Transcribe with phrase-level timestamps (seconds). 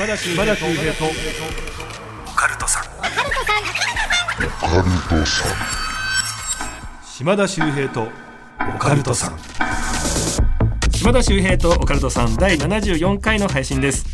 [0.00, 2.84] 島田秀平とオカルトさん。
[7.04, 8.08] 島田秀平と
[8.74, 9.38] オカルトさん。
[10.90, 12.34] 島田秀平とオカルトさん。
[12.36, 14.06] 第74回の配信です。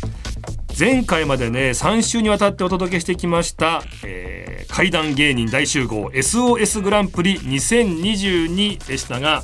[0.77, 9.41] 前回までね3週にわたってお届けしてきました、えー怪談芸人大集合 SOS グランプリ2022でしたが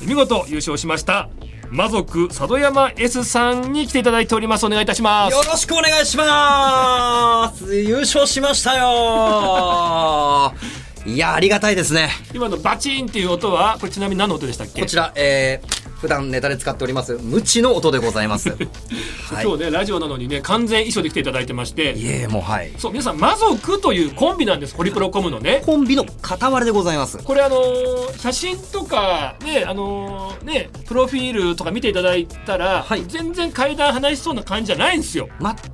[0.00, 1.28] 見事優勝しました
[1.72, 4.66] 魔族佐渡山 S さんに来ていただいております。
[4.66, 5.32] お願いいたします。
[5.34, 7.74] よろしくお願いします。
[7.74, 10.52] 優勝しましたよ。
[11.06, 12.10] いやありがたいですね。
[12.34, 14.82] 今のバチンっていう音はこれちなみに何の音でしたっけ？
[14.82, 18.48] こちら、えー、普段ネタで使っております無知の音でございます。
[19.30, 19.44] はい。
[19.44, 21.92] 今日ねラジオなのにね完全衣装で来ていただいてまして。
[21.92, 22.72] いえもうはい。
[22.76, 25.62] そう皆さん魔族というコンビなんですホリプロコムのね。
[25.64, 27.18] コンビの片割れでございます。
[27.18, 33.04] これあのー写真とかねあのーねプロフィールとか見ていただいたら、はい。
[33.06, 35.28] 全然階段話しそうな感じじゃないんですよ。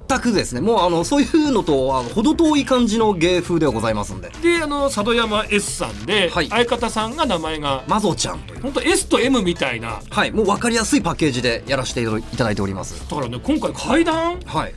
[0.06, 0.60] 全くですね。
[0.60, 4.30] もうあのそういうのとあの程遠い感じの芸風ではございますんで。
[4.42, 6.48] であの佐渡山 S さんで、はい。
[6.50, 8.60] 相方さんが名前がマゾちゃんという。
[8.60, 13.08] 本当 S と M みたいなはいもう分かりやすいパッケージでやらせていただいております。
[13.08, 14.40] だからね今回階段？
[14.40, 14.74] はい。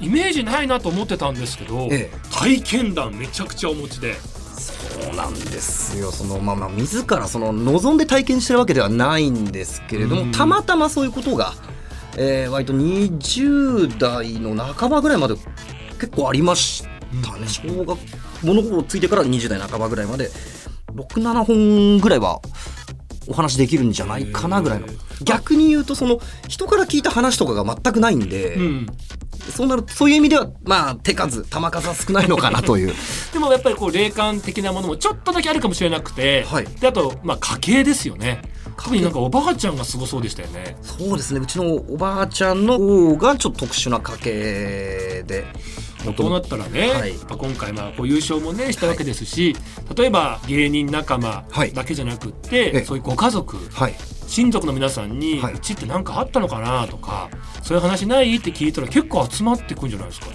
[0.00, 2.10] イメージないなと思ってたんですけど、ええ。
[2.32, 4.14] 体験談めちゃくちゃお持ちで。
[4.14, 6.12] そうなんですよ。
[6.12, 10.30] そのまあまあ自らその望んで体験してるわけではないんですけれども、うん。
[10.30, 11.54] たまたまそういうことが、
[12.16, 15.34] えー、割と20代の半ばぐらいまで
[15.98, 16.84] 結構ありまし
[17.24, 17.98] たね、小学
[18.44, 20.30] 物心ついてから20代半ばぐらいまで。
[20.94, 22.40] 67本ぐらいは
[23.28, 24.86] お話できるんじゃないかなぐらいの。
[25.22, 28.86] 逆に言うとその人から聞いた話とかが全くないんで、うん。
[29.54, 32.94] そうなるとそういう意味ではまあ手数球数は少ないのかなという。
[33.32, 36.66] でもやっぱりこう霊感的なものもちょっとだけあるかもしれなくて、はい。
[36.80, 38.42] であとまあ家系ですよね。
[38.76, 40.76] 特になんかおばあちゃんがすごそうでしたよね。
[40.82, 41.40] そうですね。
[41.40, 45.44] うちのおばあちゃんの方がちょっと特殊な家系で
[46.12, 47.12] こうなったらね、はい。
[47.14, 49.54] まあ今回まあこう優勝もねしたわけですし、
[49.96, 51.72] 例えば芸人仲間はい。
[51.72, 52.84] だけじゃなくって、ええ。
[52.84, 53.94] そういうご家族はい。
[54.26, 56.86] 親族の皆さんに、はいうちって何かあったのかな？
[56.88, 57.30] とか
[57.62, 58.36] そういう話ない？
[58.36, 60.26] って聞いたら結構集まってくんじゃないですか。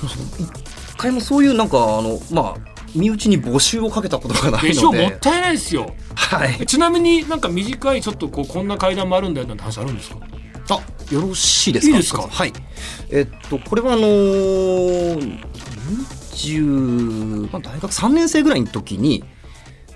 [0.00, 0.26] そうそう。
[0.44, 5.08] 一回もそういうなんかあのまあ身内に募集をかけたことがないので。
[5.10, 5.92] もったいないですよ。
[6.14, 6.56] はい。
[6.60, 10.18] えちなみになんか短いちょっとこうこんな階段もあるんだよなんて話あるんですか？
[10.70, 10.80] あ
[11.10, 11.92] よろしいですか？
[11.92, 12.22] いいですか？
[12.22, 12.52] はい。
[13.10, 15.44] えっとこれはあのー
[16.36, 19.24] 20まあ、大学3年生ぐらいの時に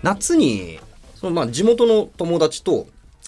[0.03, 0.81] 夏に
[1.15, 2.87] そのまあ地元の友達と、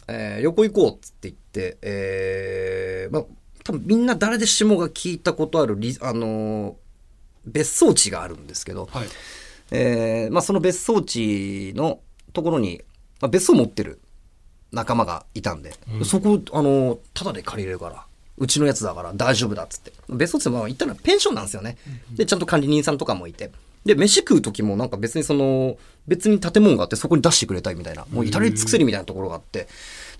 [0.09, 3.25] えー旅行行こうっつって言って、えーまあ、
[3.65, 6.75] 多分みんな誰でしもが聞いたことあるリ、あのー
[7.44, 9.06] 別荘地があるんですけど、はい。
[9.72, 11.99] えーまあ、その別荘地の
[12.32, 12.81] ところに、
[13.20, 14.00] まあ、別荘持ってる
[14.72, 18.05] 仲間がいたんで、うんそこ、あの、タダで借りれるから、
[18.38, 19.93] うちのやつだから大丈夫だっつって。
[20.09, 21.77] 別荘ってまあ言ったらペンションなんですよね。
[22.12, 23.50] で、ちゃんと管理人さんとかもいて。
[23.84, 29.69] で、飯食う時もなんか別にその、別に建物があってそこに出してくれたいみたいな、もう至れり尽くせりみたいなところがあって、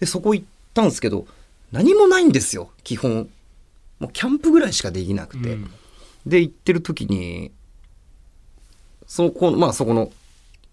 [0.01, 1.27] で、そこ行ったんですけど、
[1.71, 3.29] 何もないんですよ、基本。
[3.99, 5.53] もうキャンプぐらいしかできなくて。
[5.55, 5.71] うん
[6.27, 7.51] で、行ってる時に、
[9.07, 10.12] そこ、まあそこの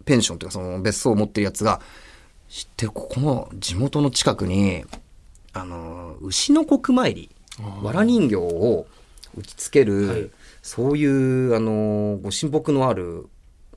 [0.06, 1.82] ペンションというかその別荘を持ってるやつが、
[2.50, 4.84] 知ってるここの地元の近くに、
[5.54, 7.30] あの、牛の国参り、
[7.82, 8.88] わら人形を
[9.38, 10.30] 打ち付ける、はい
[10.62, 13.28] そういう、あの、ご神木のある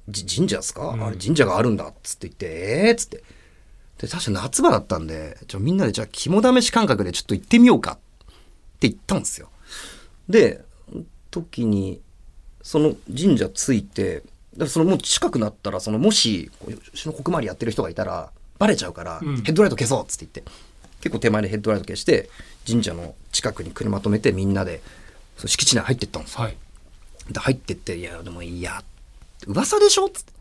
[0.08, 3.22] じ神社ですか、うんあれ神社があるんだっつって言って、ええー、っつって。
[3.98, 7.94] で、確か夏場だったんで、じゃあみんなでじゃあ肝試し感覚でちょっと行ってみようかっ
[8.80, 9.48] て言ったんですよ。
[10.28, 10.64] で、
[11.30, 12.00] 時に、
[12.62, 16.50] その神社着いて、だからそのもう近くなったら、そのもし、
[16.92, 18.32] 牛の国回りやってる人がいたら、
[18.62, 20.52] バレちゃうから、うんヘッドライト消そうっつって言って、
[21.00, 22.30] 結構手前でヘッドライト消して、
[22.64, 24.80] 神社の近くに車止めてみんなで、
[25.36, 26.42] その敷地内入ってったんですよ。
[26.42, 26.56] はい
[27.30, 28.82] で、入ってって、いや、でもいや、
[29.46, 30.32] 噂でしょつって。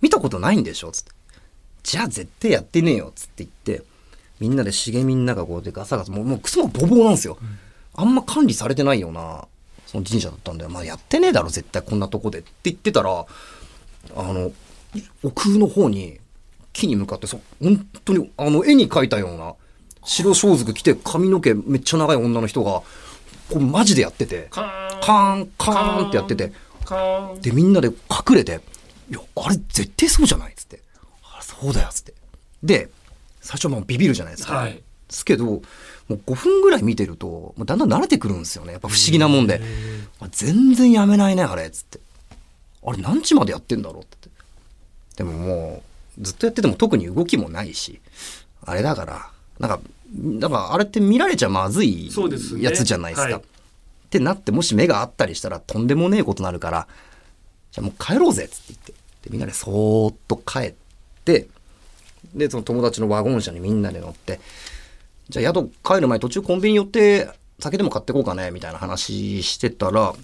[0.00, 1.10] 見たことないんでしょつって。
[1.82, 3.84] じゃあ絶対やってねえよつって言って、
[4.40, 7.38] みんなで茂みの中こうでガサガサ、もうもうクソもボーボーなんですよ。
[7.94, 9.46] あんま管理されてないような、
[9.86, 13.26] その神社だったんで、まあやってねえだろ、絶対こんなとこでって言ってたら、
[14.16, 14.52] あの、
[15.22, 16.20] 奥の方に
[16.78, 19.54] 木に向かって、そう、本当にあの絵に描いたような、
[20.04, 22.82] 白装束着て髪の毛めっちゃ長い女の人が、
[23.50, 26.52] こうマジでやってて、カーンカーン、ってやってて、
[27.40, 28.60] で、みんなで隠れて、
[29.10, 30.80] いや、あれ絶対そうじゃないっつって。
[31.22, 32.14] あそうだよっつって。
[32.62, 32.88] で、
[33.40, 34.54] 最初はもうビビるじゃないですか。
[34.54, 35.62] はいですけど、も
[36.10, 38.72] う5分ぐらい見てると、もうだんだん慣れてくるんですよね。
[38.72, 39.60] やっぱ不思議なもんで。
[40.20, 41.98] あ全然やめないね、あれ、つって。
[42.86, 44.28] あれ何時までやってんだろうって。
[45.16, 45.87] でももう、
[46.20, 48.00] ずっとやってても特に動きもないし、
[48.64, 49.80] あれだから、なんか、
[50.14, 52.10] なんかあれって見られちゃまずい
[52.60, 53.34] やつじゃないですか。
[53.34, 53.42] はい。
[54.08, 56.88] ってなってもし目があったりしたらとんでもねえことになるから
[57.72, 58.92] じゃあもう帰ろうぜっつって言って。
[59.24, 60.74] でみんなでそーっと帰っ
[61.24, 61.48] て
[62.34, 64.40] でその友達のワゴン車にみんなで乗って
[65.28, 67.28] じゃあ宿帰る前途中コンビニ寄って
[67.58, 70.14] 酒でも買ってこうかねみたいな話してたら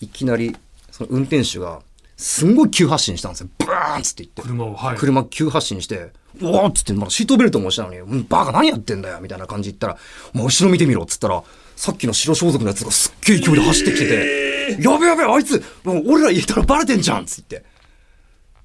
[0.00, 0.56] いきなり
[0.90, 1.82] その運転手が
[2.16, 9.98] すんごい急発進したんですよブーンっつって言って車をはい車急発進して、うわーっつって、まだシートベルトもしたのに、うんバカ何やってんだよみたいな感じで言ったら、
[10.34, 11.42] お前後ろ見てみろっつったら、
[11.76, 17.64] さっきの白装束のやつがすっげえ勢いで走ってきてて、やべやべあいつ、もう俺ら言ったらバレてんじゃんっつって。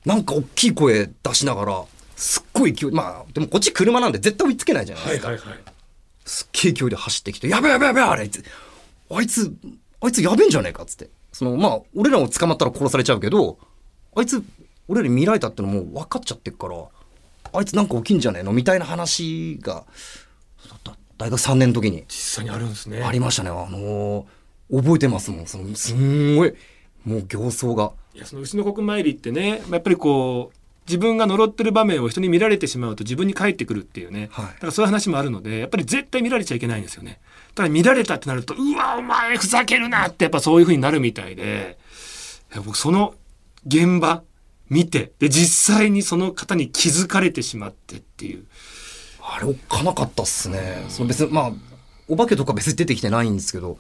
[0.06, 1.84] なんか大きい声出しながら、
[2.16, 5.28] すっごい勢い、まあ、でもこっち車なんで絶対追いつけないじゃないですか。
[5.28, 5.60] はいはいはい
[6.26, 8.44] すっげえ勢いで走ってきて、やべやべやべあれあいつ、
[9.10, 9.54] あいつ、
[10.02, 11.10] あいつやべえんじゃねえかっつって。
[11.42, 13.58] その、まあ、俺らも捕まったら殺されちゃうけど、
[14.16, 14.44] あいつ、
[14.88, 16.76] 俺らに見られたってのもう分かっちゃってっから、
[17.52, 19.86] あいつなんか起きんじゃねえのみたいな話が、
[20.84, 23.50] だ大学3年の時に実際にあるんですねありましたね。
[23.50, 24.26] あのー
[24.74, 25.48] 覚えてますもん。
[25.48, 26.54] その、すんごい、
[27.04, 27.92] もう形相が。
[28.14, 37.20] いやその牛の国参りってねまあやっぱりこう自分が呪ってる場面を人に見られてしまうと自分に返ってくるっていうね、はいだからそういう話もあるのでやっぱり絶対見られちゃいけないんですよね
[37.56, 41.78] ただ見られたってなるとうわお前ふざけるなってやっぱそういうふうになるみたいで
[42.66, 43.16] 僕その
[43.66, 44.24] 現場
[44.70, 48.46] 見てで実際にその方に気づかれてしまってっていう
[49.24, 50.84] あれ、おっかなかったっすね。
[50.90, 51.52] その別に、まあ、
[52.08, 53.78] お化けとか別に出てきてないんですけど、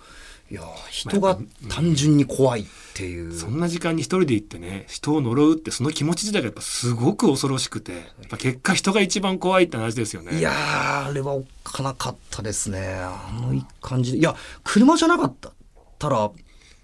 [0.51, 1.37] いやー、人が
[1.69, 3.33] 単純に怖いっていう。
[3.33, 10.39] そんな時間に一人で行ってね人を呪うってその気持ち自体がやっぱすごく恐ろしくてやっぱ結果人が一番怖いって話ですよね。
[10.39, 12.95] いやー、あれはおっかなかったですね。
[12.99, 14.17] あの感じで。
[14.17, 15.33] いや、車じゃなかっ
[15.97, 16.29] たら、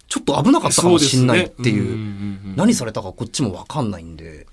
[0.08, 1.84] ちょっと危なかったかもしんないっていう。
[1.84, 4.48] ねうんうん何されたかこっちもわかんないんで。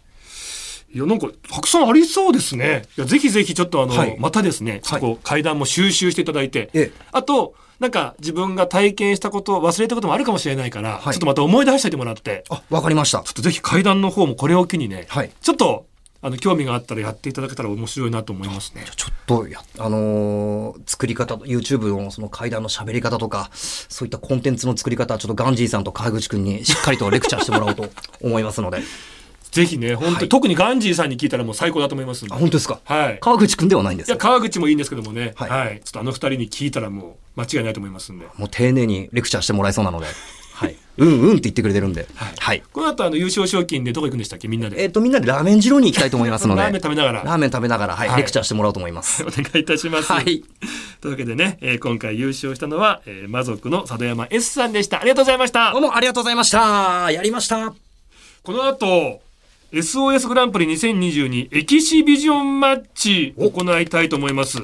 [0.92, 2.82] いや、なんか、たくさんありそうですね。
[2.98, 13.32] いや、ぜひぜひ、ちょっとあの、はいまたですね、ちょっとこう、階段も収集していただいて、ええあと、なんか、自分が体験したこと、忘れたこともあるかもしれないから、はいちょっとまた思い出しておいてもらって、あ、わかりましたちょ。
[13.32, 15.86] っとぜひ階段の方もこれを機にね、はいちょっと、
[16.22, 18.84] あの、興味があったらやっていただけたら面白いなと思いますね。
[18.96, 27.90] ちょっとや、あのー作り方、YouTube のその階段の喋り方とか、そういったコンテンツの作り方、ちょっとガンジーさんと川口くんにしっかりとレクチャーしてもらおうと
[28.22, 28.78] 思いますので。
[29.54, 32.80] ぜひね、本当に、はい特にガンジーさんに聞いたらもう最高だと思いますんであ、本当ですか？
[32.84, 33.18] はい。
[33.20, 38.26] 川口くんではないんですいや、か川口もいいんですけどもね、は、はいいちょっとあの二人に聞いたらもう間違いないと思いますんで。
[38.36, 40.06] もう丁寧にレクチャーしてもらえそうなので。
[40.54, 40.76] はい。
[40.98, 42.06] うんうんって言ってくれてるんで。
[42.14, 42.62] はい。
[42.72, 44.46] この後、あの、優勝賞金でどこ行くんでしたっけ？
[44.46, 44.80] みんなで。
[44.80, 46.62] えっ、と、みんなでラーメン二郎に行きたいと思いますので。
[46.62, 49.22] ラーメン食べながらラーメン食べながら、はい、はいレクチャーしてもらおうと思います。
[49.26, 50.12] お願いいたします。
[50.12, 50.44] はい。
[51.00, 55.00] というわけでね、えー今回優勝したのは、えー魔族の佐渡山 S さんでした。
[55.00, 55.80] ありがとうございましたどう。
[55.80, 57.10] もありがとうございました。
[57.10, 57.74] やりました。
[58.44, 59.20] この後、
[59.74, 64.58] SOS グランプリ2022エキシビジョンマッチ行いたいと思います。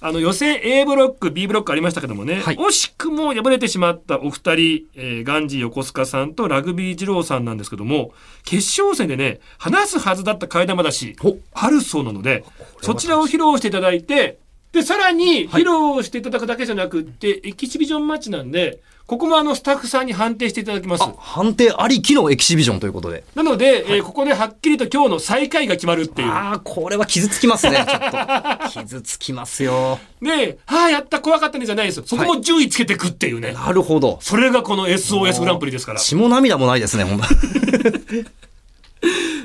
[0.00, 2.56] あの予選 A ブロック B ブロックありましたけどもね、はい。
[2.56, 8.12] 惜しくも敗れてしまったお二人、えーガンジー横須賀さんとラグビー二郎さんなんですけども
[8.44, 11.38] 決勝戦でね話すはずだった替え玉だしお。
[11.52, 12.44] あるそうなので
[12.80, 14.38] そちらを披露していただいて
[14.70, 15.64] でさらにはい。
[15.64, 23.24] 披露していただくだけじゃなくって、エキシビジョンマッチなんでここもあのスタッフさんに判定していただきますあ、判定ありきのエキシビジョンということで。
[23.34, 26.28] なので、えーここではっきりと今日の最下位が決まるっていう。
[26.28, 28.70] ああ、これは傷つきますね、ちょっと。
[28.84, 29.98] 傷つきますよ。
[30.20, 32.04] で、はあ、やった、怖かったねじゃないですよ。
[32.06, 33.52] そこも順位つけてくっていうね。
[33.52, 34.18] なるほど。
[34.20, 36.00] それがこの SOS グランプリですから。
[36.00, 37.26] 血も涙もないですね、ほんと。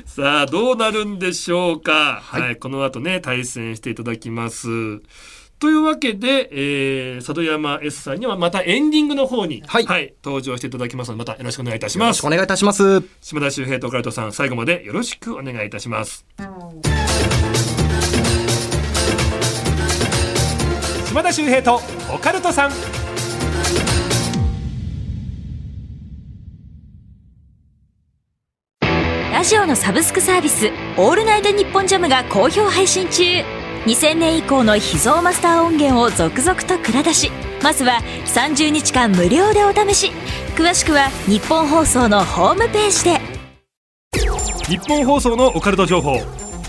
[0.06, 2.20] さあ、どうなるんでしょうか。
[2.22, 4.68] はい、この後ね、対戦していただきます。
[5.58, 12.18] というわけで、えー、佐渡山 S さんにはまたエンディングの方に、はい登場していただきますので、またよろしくお願いいたしよろます。
[12.18, 13.02] しくお願いいたします。
[13.20, 16.24] 島田秀平とオカルトさん、最後までよろしくお願いいたします。
[21.06, 21.80] 島田秀平と
[22.14, 22.72] オカルトさん。
[29.32, 37.30] ラジオのサブスクサービス「オールナイトニッポンジャム」が好評配信中2000年以降の秘蔵マスター音源を続々と蔵出し
[37.62, 40.12] まずは30日間無料でお試し。
[40.56, 43.20] 詳しくは日本放送のホームページで。
[44.66, 46.16] 日本放送のオカルト情報。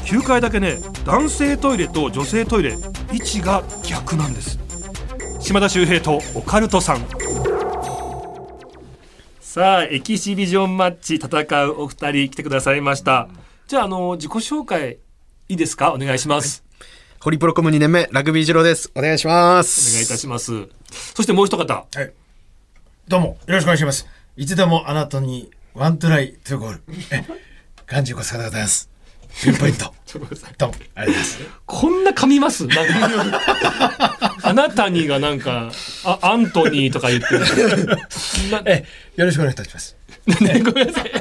[0.06, 2.76] 9階だけね男性トイレと女性トイレ。
[3.12, 4.58] 位置が逆なんです。
[5.40, 7.06] 島田秀平とオカルトさん。
[9.40, 13.28] さあエキシビジョンマッチ戦うお二人来てくださいました。
[13.68, 15.00] じゃああの自己紹介
[15.48, 15.92] いいですか？
[15.92, 16.64] お願いします、
[17.22, 18.92] ホリプロコム2年目、ラグビー二郎です。
[18.96, 19.92] お願いします。
[19.92, 20.54] お願いいたします
[21.16, 22.14] そしてもう一方はい。
[23.10, 24.08] どうも、よろしくお願いします。
[24.38, 26.82] いつでもあなたにワントライ、ツーゴール。
[27.12, 27.26] え、
[27.88, 28.90] ガンジー横須賀でございます。
[29.44, 29.94] ピンポイント。
[30.58, 31.40] どうも、ありがとうございます。
[31.66, 32.66] こんな噛みます？
[32.68, 35.72] なんかあなたにがなんか、
[36.06, 37.86] あ、アントニーとか言ってる。
[38.50, 38.86] な え
[39.18, 39.98] よろしくお願いいたします。
[40.42, 41.12] ねごめんなさい。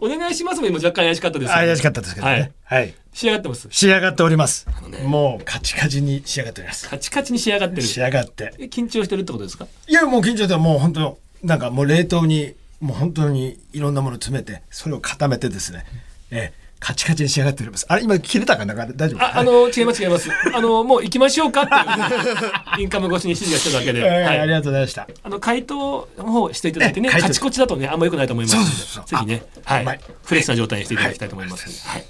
[0.00, 2.52] お願いしますも今若干怪しかったですよね、怪しかったですけどね。
[2.64, 2.94] はい。
[3.12, 3.68] 仕上がってます？
[3.70, 4.66] 仕上がっております。
[5.04, 6.88] もうカチカチに仕上がっております。
[6.88, 7.82] カチカチに仕上がってる。
[7.82, 8.52] 仕上がって。
[8.58, 9.66] え緊張してるってことですか？
[9.88, 15.84] いや、もう緊張でもう本当なんかもう冷凍に、もう本当にいろんなもの詰めて、それを固めてですね、
[16.30, 17.86] ええカチカチに仕上がっております。
[17.88, 18.72] あれ、今切れたかな？
[18.72, 19.20] 大丈夫？
[19.20, 20.30] あ、あの、違います違います。
[20.54, 23.98] あの、もう行きましょうかっていう、 インカム越しに指示がしただけで。
[23.98, 24.38] ええはい。
[24.38, 25.08] ありがとうございました。
[25.24, 28.70] あの、回答の方していただいてね、カチコチだとね、あんま良くないと思いますので。
[28.70, 29.04] そうそうそう。
[29.04, 30.00] ぜひね、はい。
[30.22, 31.88] フレッシュな状態にしていただきたいと思います。
[31.88, 32.04] はい。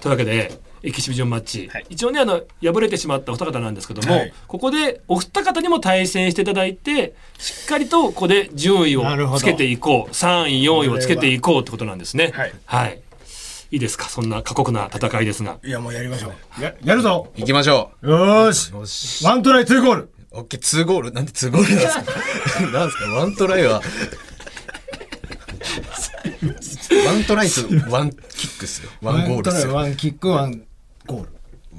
[0.00, 1.86] というわけで、エキシビジョンマッチ、はい。
[1.88, 4.34] 一応ねあの敗れてしまったお二方なんですけども、はい。
[4.46, 10.12] ここでお二方にも対戦していただいてしっかりとここで順位をつけていこう。
[10.12, 12.32] 3位4位をつけていこうってことなんですね。
[12.34, 12.52] はい。
[12.66, 13.00] はい、
[13.74, 14.08] いいですか？
[14.08, 16.62] そんな過酷な戦いですがいや、もうやりましょう。
[16.62, 18.78] や、やるぞ行きましょよーしう。
[18.78, 19.24] よし。
[19.24, 21.12] ワントライ、ツーゴールオッケー、2ゴール？
[21.12, 22.02] なんで2ゴールなんですか？
[22.78, 23.04] なんですか？
[23.10, 23.82] ワントライは。
[27.06, 28.90] ワントライとワンキックっすよ。
[29.02, 29.74] ワンゴールっすよ。
[29.74, 30.62] ワンキック、ワン
[31.06, 31.30] ゴール。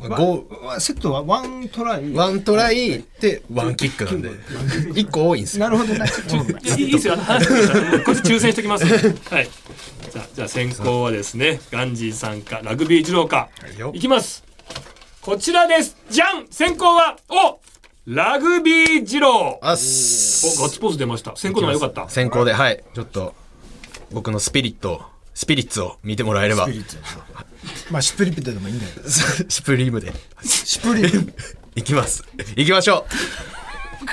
[0.09, 2.11] ゴーセットはワントライ。
[2.13, 5.63] ワントライでワンキックなんで、1個多いんですよ。
[5.65, 6.05] なるほどね。
[6.63, 7.15] い やいいですよ
[8.05, 8.85] こいつ抽選しておきます
[9.31, 9.49] はい
[10.15, 14.45] じゃあじゃあ先行はですねガンジーさんかラグビー二郎かいよいきます
[15.21, 17.59] こちらですじゃん先行はお
[18.05, 20.57] ラグビー二郎あっす。
[20.57, 22.83] おガッツポーズ出ました先行の方が良かった先行で、はい。
[22.93, 23.33] ちょっと、
[24.11, 25.01] 僕のスピリット、
[25.33, 26.97] スピリッツを見てもらえればスピ、リッツ。
[27.89, 29.09] まあ、シュプリピットでもいいんだけど。
[29.09, 31.33] シュプリームで、シュプリム。
[31.73, 32.23] 行きます。
[32.55, 33.07] 行きましょ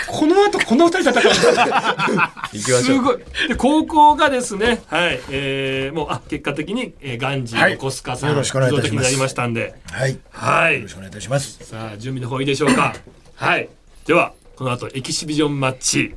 [0.09, 2.59] この後この二人戦う。
[2.59, 3.19] すごい。
[3.49, 5.21] で高校がですねはい。
[5.31, 7.73] えー、もうあ結果的に、えー、ガンジーはい。
[7.73, 9.07] 横須賀さん、よろしくお願いいたします。
[9.07, 9.75] になりましたんで。
[9.91, 10.13] はい。
[10.13, 10.83] よはい。
[10.83, 11.65] ろしくお願いいたします。
[11.65, 12.95] さあ準備の方いいでしょうか。
[13.37, 13.69] はい。
[14.07, 16.15] ではこの後エキシビジョンマッチ、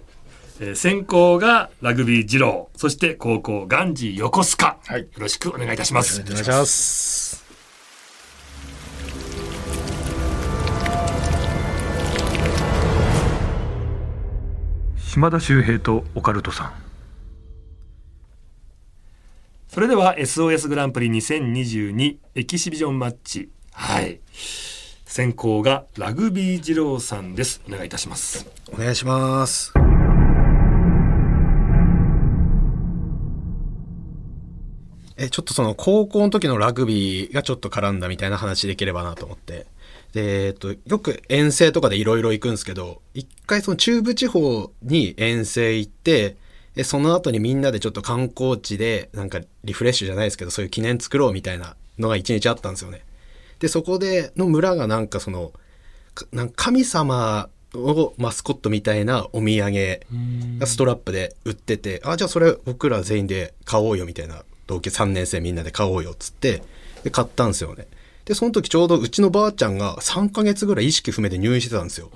[0.60, 2.70] えー先行がラグビー二郎。
[2.78, 5.02] そして高校ガンジー横須賀、はい。
[5.02, 6.22] よろしくお願いいたします。
[6.22, 7.25] お願いします。
[15.16, 16.74] 島田秀平とオカルトさん。
[19.70, 23.50] それでは SOS グランプリ2022エキシビジョンマッチ。
[23.72, 24.20] はい。
[25.06, 27.62] 先行がラグビー二郎さんです。
[27.66, 28.46] お願いいたします。
[28.74, 29.72] お願いします。
[35.16, 39.66] え、ちょっとその高校の時のラグビーがちょっと絡んだみたいな話できればなと思って。
[40.16, 46.38] で、えっと、よく遠征とかでいろいろ行くんですけど、一回その中部地方に遠征行って、
[46.74, 53.02] で、その後にみんなでちょっと観光地でなんかリフレッシュじゃないですけど、そういう記念作ろうみたいなのが一日あったんですよね。
[53.60, 55.52] で、そこでの村がなんかその、
[56.14, 60.00] かなんか神様をマスコットみたいなお土産
[60.60, 66.64] がストラップで売ってて、あ、じゃあそれ僕ら全員で買おうよみたいな、同級3年生みんなで買おうよっつって、
[67.04, 67.86] で、買ったんですよね。
[68.26, 72.12] で、その時ちょうどうちのばあちゃんが3ヶ月ぐらい意識不明で入院してたんですよ。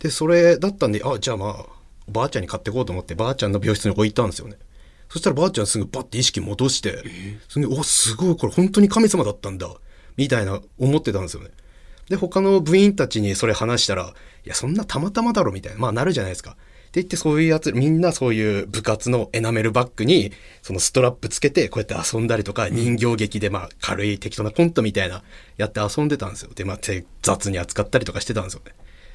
[0.00, 1.66] で、それだったんで、あ、じゃあまあ、
[2.08, 4.56] ばあちゃんに買ってこうと思って、ばあちゃんの病室に置いたんですよね。
[5.08, 7.02] そしたらばあちゃんすぐバッて意識戻して、
[7.48, 9.68] すげえ、お、すごい、これ本当に神様だったんだ、
[10.16, 11.50] みたいな思ってたんですよね。
[12.08, 14.12] で、他の部員たちにそれ話したら、
[14.44, 15.78] いや、そんなたまたまだろ、みたいな。
[15.78, 16.56] まあ、なるじゃないですか。
[16.94, 20.30] って言って、そういうやつ、みんなそういう部活のエナメルバッグに、
[20.62, 25.24] そのストラップつけて、こうやって遊んだりとか、人形劇で、まあ、軽い適当なコントみたいな、
[25.56, 26.52] やって遊んでたんですよ。
[26.54, 28.72] で、まあ、手雑に扱ったりとかしてたんですよね。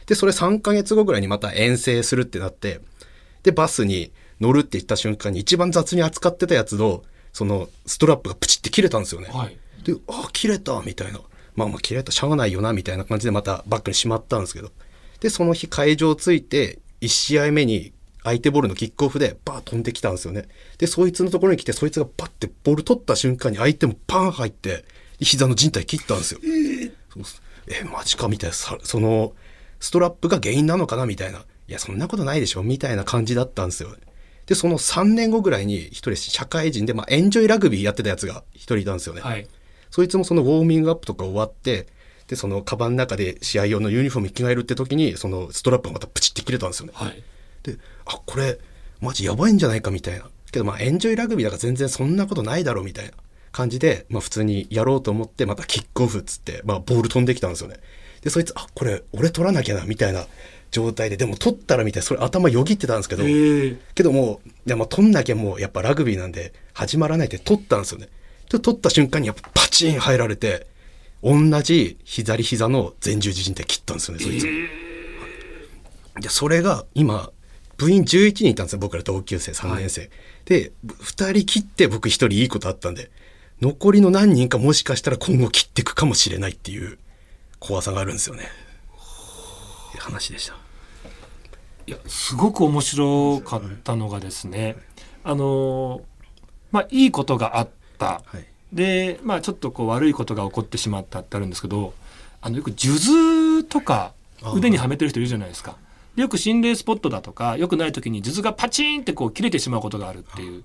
[0.07, 2.81] で、それ3ヶ月後ぐらいにまた遠征するってなって、
[3.43, 9.29] で、バスに乗るって言った瞬間に一番雑に扱ってたやつの、そのストラップがプチって切れたんですよね。
[9.31, 11.21] はいで、あ、切れたみたいな。
[11.55, 14.71] まあまあ切れたしゃあないよなみたいな感じでまたバッグにしまったんですけど。
[15.19, 20.47] で、その日会場着いて、1試合目に相手ボールのキックオフでバーッ飛んできたんですよね。
[20.77, 24.85] で、そいつのところに来て、そいつがバッてボール取った瞬間に相手もパン入って、
[25.19, 26.39] 膝の靭帯切ったんですよ。
[27.13, 29.33] そうっすえ、マジかみたいな、さその、
[29.79, 31.05] ストラップが原因なのかな？
[31.05, 31.39] みたいな。
[31.39, 33.95] いや、そんなことないでしょみたいな感じだったんですよ。
[34.45, 39.21] で、その3年後ぐらいに一人社会人で、まあ、エンジョイラグビーやってたやつが一人いたんですよね。
[39.21, 39.47] はい
[39.91, 41.87] そいつもそのウォーミングアップとか終わって、
[42.29, 46.93] で、そのカバンの中で試合用のユニフォームに着替えるって時に、そのストラップがまたプチって切れたんですよね。
[46.95, 47.23] はい
[47.63, 48.57] で、あ、これ、
[49.01, 50.29] マジやばいんじゃないかみたいな。
[50.51, 53.11] けどまあ、エンジョイラグビーだから全然そんなことないだろうみたいな
[53.51, 57.77] 感じで、まあ普通にやろうと思って、またキックオフっつって、まあボール飛んできたんですよね。
[58.21, 60.25] で、そいつ、あ、これ、俺取らなきゃな、みたいな
[60.71, 68.09] 状態で、でも取ったらみたいな、それ頭よぎってたんですけど、えけどもう、いやまあ取んなきゃもうやっぱラグビーなんで始まらないって取ったんですよね。
[68.49, 70.65] で、取った瞬間にやっぱパチン入られて、
[71.23, 74.47] 同じ左膝の前十字靭帯切ったんですよね、そいつ。
[76.21, 77.31] でそれが今
[77.77, 80.09] 部員11人いたんですよ僕ら同級生3年生、
[80.45, 83.09] で2人切って僕1人いいことあったんで
[83.61, 86.97] 残りの何人かもしかしたら今後切っていくかもしれないっていう
[87.59, 88.49] 怖さがあるんですよね。
[89.97, 90.55] 話でした。
[91.87, 94.77] いやすごく面白かったのがですね
[95.23, 96.01] あの
[96.71, 101.93] まあいいことがあった、はいでまあちょっとこう悪いことが起こってしまったってあるんですけど
[102.41, 104.13] あのよく数珠とか
[104.55, 105.75] 腕にはめてる人いるじゃないですか。
[106.15, 110.63] でよく心霊スポットだとかよくない時に数珠がパチンってこう切れてしまうことがあるっていう。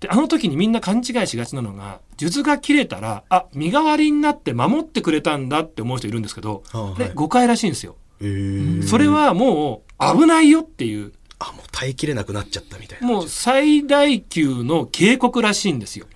[0.00, 7.96] であの時にみんな勘違いしがちなのが数珠が切れたらあ身代わりになって守ってくれたんだって思う人いるんですけど、あはいで誤解らしいんですよ。
[8.86, 16.06] それはもう危ないよっていうあもう耐えきれなくなっちゃったみたいなもう最大級の警告らしいんですよ。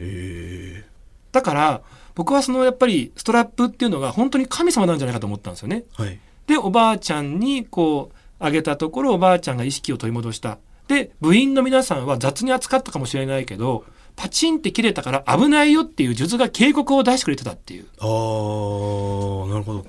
[1.32, 1.82] だから
[2.14, 5.84] 僕はそのやっぱりストラップっていうのが本当に神様なんじゃないかと思ったんですよね。
[5.94, 10.58] はいでおばあちゃんにこうあげたところおばあちゃんが意識を取り戻した。
[10.88, 13.84] で部員の皆さんは雑に扱ったかもしれないけど
[14.16, 17.87] パチンって切れたから危ないよっていう数珠が警告を出してくれてたっていう。
[18.00, 19.87] あーなるほど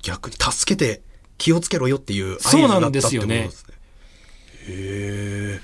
[0.00, 1.02] 逆に助けて
[1.38, 3.74] 気をつけろよっていう合図そうなんだったってことですよねですね
[4.68, 5.60] へえ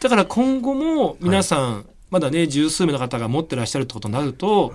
[0.00, 4.72] だから今後も皆さん、まだね十数名の方が持ってらっしゃるってことになると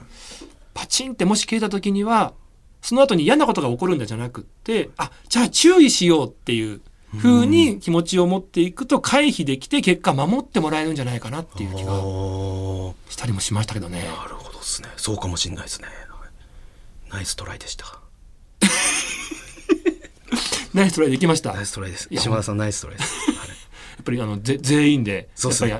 [0.73, 2.33] パチンってもし切れた時には
[2.81, 6.81] その後に嫌なことが起こるんだじゃなくってあじゃあ注意しようっていう
[7.17, 12.93] 風に気持ちを持っていくと回避できて結果守ってもらえるんじゃないかなっていう気あがー。
[13.07, 14.03] したりもしましたけどね。
[14.03, 14.89] なるほどですね。
[14.97, 15.87] そうかもしれないですね。
[17.09, 17.85] ナイストライでした。
[20.73, 21.51] ナイストライできました。
[21.51, 22.09] ナやイストライです。
[22.11, 23.49] いや島田さんナイストライです、はい。
[23.99, 25.73] っぱりあのぜ全員でやっぱり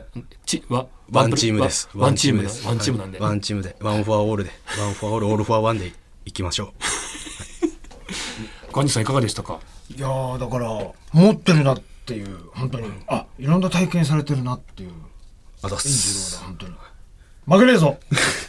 [0.46, 1.90] ちわワンチームです。
[1.96, 2.68] ワワンチームだです。
[2.68, 3.20] ワンチームなんで。
[3.20, 3.76] はいワンチームで。
[3.80, 4.52] ワンフォアオールで。
[4.80, 5.92] ワンフォアオールオールフォアワンで
[6.26, 6.74] いきましょ
[8.72, 9.60] ガンジーさんいかがでしたか？
[9.96, 10.68] いやーだから
[11.14, 12.92] 持ってるなっていう本当に。
[13.08, 14.90] あいろんな体験されてるなっていう。
[14.90, 14.94] う
[15.64, 16.44] あざっす。
[16.44, 16.74] 本当に。
[17.48, 17.98] 負けねえぞ。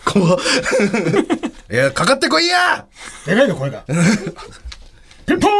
[0.04, 0.38] 怖っ。
[1.72, 2.84] いやかかってこいや！
[3.24, 3.84] でかいの声が。
[5.26, 5.54] ピンポーン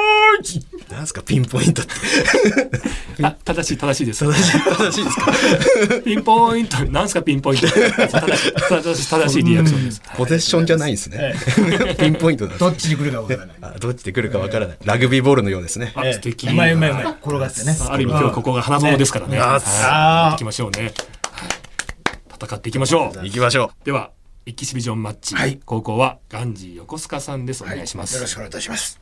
[1.01, 1.93] なんすかピンポイントって
[3.25, 4.23] あ正しい正しいです。
[4.27, 5.33] 正しい正しいですか？
[6.05, 7.69] ピンポイント、なんすかピンポイント？
[7.69, 10.03] 正しい正しい正しいリアクションです。
[10.15, 11.35] ポゼッションじゃないんですね
[11.99, 16.49] ピンポイントなんですどっちに来るかわからないあどっちで来るかわからないラグビーボールのようですねあ素敵。
[16.49, 19.39] うまいうまいうまい転がってねある意味今日ここが花園ですからね。
[19.39, 20.83] あはいあー行きましょうね。
[20.83, 20.93] はい
[22.43, 23.19] 戦っていきましょう。
[23.25, 24.11] 行きましょでは、
[24.47, 25.35] エキシビジョンマッチ。
[25.35, 27.63] はい高校はガンジー横須賀さんです。
[27.65, 28.15] お願いします。
[28.15, 29.01] よろしくお願いいたします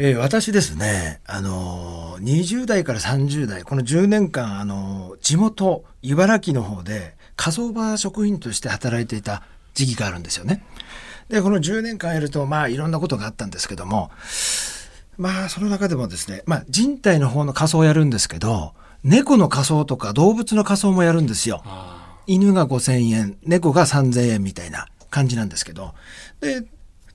[0.00, 9.42] えー私ですね、あのー、20代から30代、この10年間、あのー地元、茨城の方で、火葬場職員として働いていた
[9.74, 10.64] 時期があるんですよね。
[11.28, 14.12] で、この10年間やると、まあ、いろんなことがあったんですけども、
[15.16, 21.60] まあ、その中でもですね、まあ、人体の方の仮装をやるんですけど、猫の仮装とか動物の仮装もやるんですよ。
[21.64, 25.92] あ犬が5000円、猫が3000円みたいな感じなんですけど、
[26.40, 26.62] で、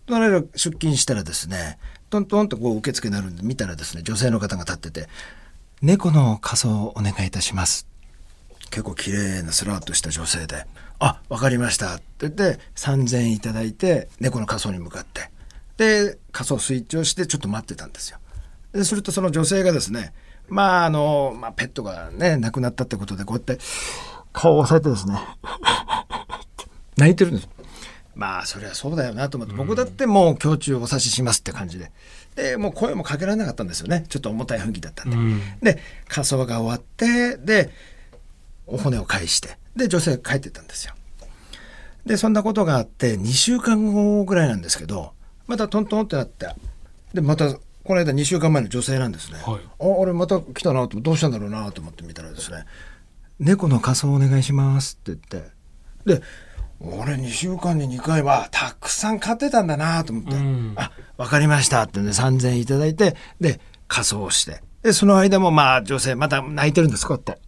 [0.10, 1.78] 我々が出勤したらですね、
[2.13, 5.08] トントンとこう受付になるんで見たらですね、女性の方が立ってて、
[5.82, 7.88] 猫の仮装をお願いいたします。
[8.69, 10.67] 結構綺麗なスラッとした女性で、
[10.99, 15.32] あ、わかりましたって言って、3000円いただいて、猫の仮装に向かって、
[15.78, 18.19] で、仮装スイッチをしてちょっと待ってたんですよ。
[18.73, 20.13] でするとその女性がですね、
[20.47, 23.58] まああの、まあ、ペットがね、亡くなったってことで、こうやって
[24.32, 25.17] 顔を押さえてですね、
[26.95, 27.49] 泣いてるんです。
[28.15, 31.91] まあそりゃそうだよなと思って、僕だってもう胸中お察ししますって感じで。
[32.36, 34.06] で、もう声もかけられなかったんですよね。
[34.10, 35.15] ちょっと重たい雰囲気だったんで。
[35.15, 37.71] うんで、仮装が終わって、で、
[38.67, 40.93] お骨を返して、で、女性が帰ってったんですよ。
[42.06, 45.13] で、そんなことがあって、2週間後ぐらいなんですけど、
[45.47, 46.47] またトントンってなって、
[47.13, 49.39] で、また、この間2週間前の女性なんですね。
[49.45, 52.65] はいあ、俺また来たなと、どうしたんだろうなと思って見たらですね、
[53.39, 55.52] 猫の仮装お願いしますって言って、
[56.06, 56.21] で、
[56.84, 67.41] 俺2週間に2回はたくさん買ってたんだなと思って、うんあ、わかりましたってね、3000円いただいて、で、仮装して、で、その間もまあ女性また泣いてるんです、こうやって。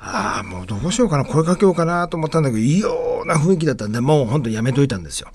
[0.00, 5.28] ああ、もうどうしようかな、声かけようかなと思ったんだけど、異様な雰囲気だったんで、もう本当やめといたんですよ。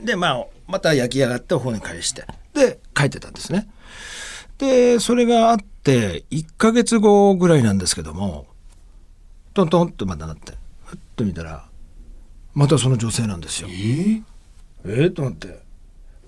[0.00, 3.68] で、まあ、また焼き上がってお骨返して、で、帰ってたんですね。
[4.58, 8.46] で、それがあって、1ヶ月後ぐらいなんですけども、
[9.54, 10.52] トントンってまたなって、
[10.84, 11.64] ふっと見たら、
[12.54, 13.68] またその女性なんですよ。
[13.70, 14.22] えー？
[14.84, 15.60] えー、と思って。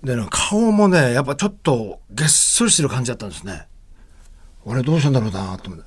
[0.03, 3.67] で、顔もね、やっぱちょっとげっそりしてる感じだったんですね。
[4.65, 5.85] 俺どうしたんだろうなと思って。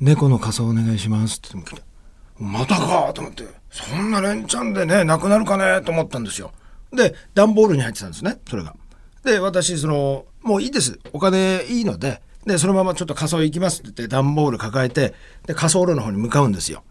[0.00, 1.86] 猫の仮装お願いしますって言っても来て。
[2.38, 3.44] またかと思って。
[3.70, 6.52] そんな連チャンでね、亡くなるかねと思ったんですよ。
[6.90, 8.74] で段ボールに入ってたんですねそれが。
[9.22, 15.12] で私そのもういいですお金いいのででそのままちょっと仮装行きますって言って段ボール抱えて
[15.46, 16.82] で仮装路の方に向かうんですよ。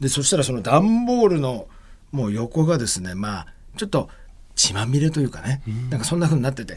[0.00, 1.68] でそしたらその段ボールの
[2.14, 3.46] もう横がですねまあ
[3.76, 4.08] ちょっと
[4.54, 6.74] 血まみれというかね、なんかそんな風になってて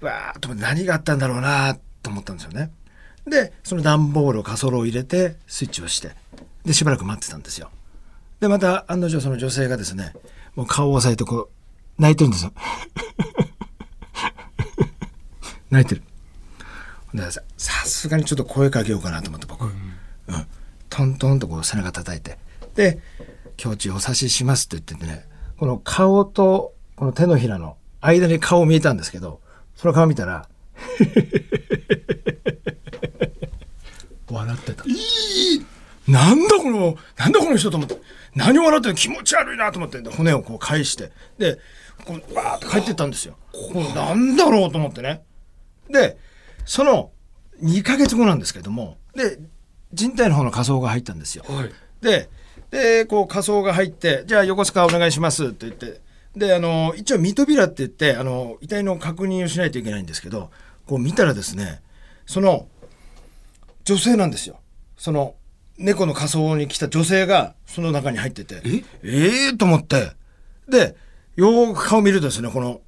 [0.00, 2.70] わーっと何があったんだろうなと思ったんですよね。
[3.26, 6.12] でその段ボールを仮装炉を入れてスイッチをして
[6.64, 7.72] でしばらく待ってたんですよ。
[8.38, 10.12] でまた案の定その女性がですね
[10.54, 11.50] もう顔を押さえてこ
[11.98, 12.52] う泣いてるんですよ。
[15.70, 16.02] 泣いてる。
[17.12, 19.94] でささすがにちょっと声かけようかなと思って僕、うん
[20.88, 22.38] トントンとこう背中叩いて
[22.74, 22.98] で
[23.62, 29.40] 「胸中お察しします」って言っててねこの顔とこの手のひらの間に顔見えたんですけど
[29.76, 30.48] その顔見たら
[34.30, 34.84] 笑ってた。
[36.06, 37.98] なんだこの、なんだこの人と思って、
[38.34, 38.94] 何を笑ってんの？
[38.96, 41.58] 気持ち悪いなと思って、で骨をこう返して、で、
[42.06, 43.36] こうバーって帰ってったんですよ。
[43.52, 45.22] これなんだろうと思ってね。
[45.90, 46.16] で、
[46.64, 47.10] その
[47.62, 49.38] 2ヶ月後なんですけども、で、
[49.92, 51.44] 人体の方の仮装が入ったんですよ。
[51.46, 52.30] はいで、
[52.70, 56.00] で、こう仮装が入って、じゃあ横須賀お願いしますって言って、
[56.36, 60.50] で、あの、一応ミトビラって言って、あの、遺体の確認をしないといけないんですけど、
[60.86, 61.80] こう見たらですね、
[62.26, 62.68] その、
[63.84, 64.60] 女性なんですよ。
[64.96, 65.34] その、
[65.78, 68.84] 猫の仮装に来た女性がその中に入ってて、え？
[69.02, 70.12] えーと思って、
[70.68, 70.96] で、
[71.36, 72.80] よーく顔見るとですね、この、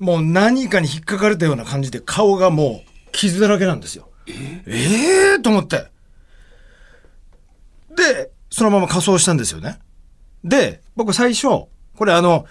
[0.00, 4.10] もう何かに引っかかれたような感じで顔がもう傷だらけなんですよ。
[4.26, 4.62] え？
[4.66, 5.86] えーと思って。
[7.96, 9.80] で、そのまま仮装したんですよね。
[10.44, 11.48] で、僕最初、
[11.96, 12.46] これあの、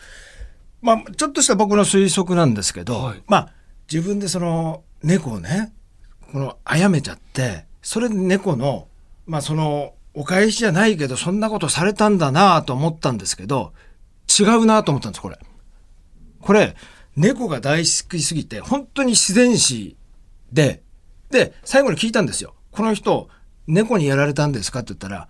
[0.81, 3.53] まあ、ちょっとした僕の推測なんですけど、はいまあ、
[3.89, 5.71] 自分でその猫をね、
[6.33, 8.89] この、殺めちゃって、それで猫の、
[9.25, 13.71] まあ、その、お返しじゃないけど、そんなことされたんだなと思ったんですけど、
[14.27, 15.39] 違うなと思ったんです、これ。
[16.41, 16.75] これ、
[17.15, 19.95] 猫が大好きすぎて、本当に自然史
[20.51, 20.83] で、
[21.31, 22.55] で、最後に聞いたんですよ。
[22.71, 23.29] この人、
[23.67, 25.29] 猫にやられたんですかって言ったら、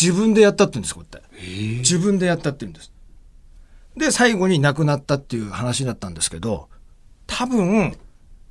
[0.00, 1.40] 自分でやったって言うんです、こうやって。
[1.78, 2.92] 自分でやったって言うんです。
[3.96, 6.68] で、最後に亡くなったっていう話だったんですけど、
[7.26, 7.96] 多分、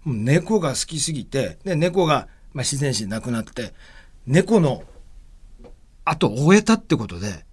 [0.06, 3.74] 猫が好きすぎて、で、猫が、まあ、自然史で亡くなって、
[4.26, 4.84] 猫の
[6.06, 7.46] 後を終えたってことで、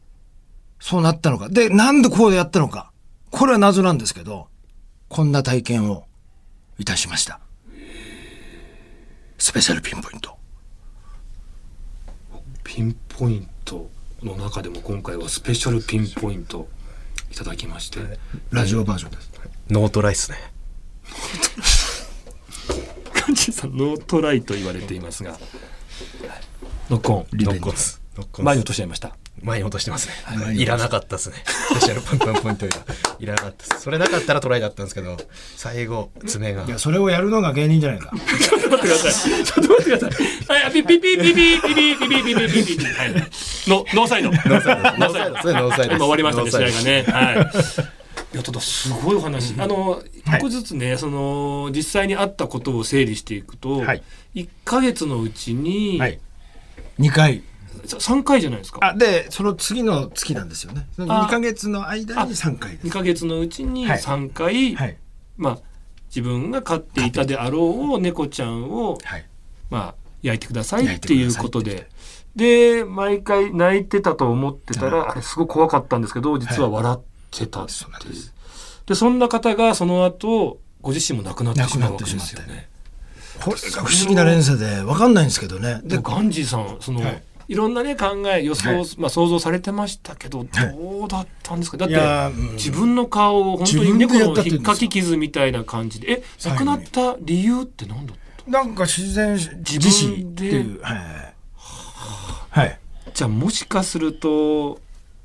[0.78, 1.48] そうなったのか。
[1.48, 2.92] で、なんでこうやったのか。
[3.30, 4.48] これは謎なんですけど、
[5.08, 6.06] こんな体験を
[6.78, 7.40] いたしました。
[9.38, 10.36] スペシャルピンポイント。
[12.62, 13.88] ピンポイント
[14.22, 16.68] の中でも今回はスペシャルピンポイント
[17.30, 18.00] いただきまして、
[18.50, 19.30] ラジオバージョンです。
[19.68, 20.36] ノートライっすね。
[23.28, 25.38] ガンジーさんノートライと言われていますが、
[26.90, 28.02] ノックオンノックオンです。
[28.16, 29.16] ノックオン前に落としちゃいました。
[29.40, 30.54] 前に落としてますね。
[30.54, 31.36] いらなかったですね。
[31.70, 32.72] スペシャルパンパンポイントが。
[33.20, 33.78] いらなかった。
[33.78, 35.16] それなかったらトライだったんですけど、
[35.56, 36.68] 最後、爪がい。
[36.68, 38.10] や、それをやるのが芸人じゃないか。
[38.40, 39.44] ちょっと待ってください。
[39.44, 40.62] ちょっと待ってください。
[40.62, 43.14] はい、ピピピピピピピピピピピピピピはい。
[43.66, 44.30] ノノーサイド。
[44.30, 44.98] ノーサイド。
[44.98, 45.38] ノーサイド。
[45.38, 47.02] それノーサイド終わりましたね、試合がね。
[47.02, 47.96] はい。
[48.32, 49.54] いや、ただすごいお話。
[49.58, 54.02] あの、一個ずつね、その、実際にあったことを整理していくとはい、
[54.34, 56.20] 1ヶ月のうちに、はい。
[56.98, 57.42] 2回。
[57.86, 58.80] 3回じゃないですか。
[58.82, 60.86] あ、で、その次の月なんですよね。
[60.94, 62.86] そのあ2ヶ月の間に3回です。
[62.86, 64.96] 2ヶ月のうちにはい3回、はい。
[65.36, 65.58] まあ、
[66.08, 69.26] 自分が飼っていたであろう猫ちゃんを、はい。
[69.70, 71.88] まあ、焼いてくださいっていうことで。
[72.36, 77.72] で、毎回泣いてたと思ってたはら、あれすごい怖かったんですけど、実は笑ってたって
[78.08, 78.12] いう。
[78.12, 78.34] です
[78.86, 82.68] で、そんな方がその後、ご自身も亡くなってしまうわけですよね。
[83.40, 85.80] これが不思議な連鎖で分かんないんですけどね。
[85.82, 88.86] でで、、ガンジーさん、その、はいい、ろんなね、考え、予想、はい。
[88.96, 90.48] まあ想像されてましたけど、はい。
[90.48, 91.76] どうだったんですか？
[91.76, 92.52] だって、うん。
[92.52, 100.80] 自分の顔を本当に猫の引っかき傷みたいな感じで、え、亡くなった理由って何だったなんか自然自死っていう。
[100.80, 101.34] はい。
[102.50, 102.78] はい。
[103.12, 104.80] じゃあもしかすると